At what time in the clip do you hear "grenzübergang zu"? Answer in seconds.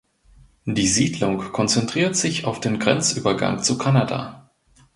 2.79-3.77